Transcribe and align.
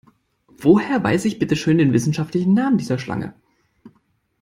Woher 0.57 1.03
weiß 1.03 1.25
ich 1.25 1.37
bitteschön 1.37 1.77
den 1.77 1.93
wissenschaftlichen 1.93 2.55
Namen 2.55 2.79
dieser 2.79 2.97
Schlange? 2.97 3.35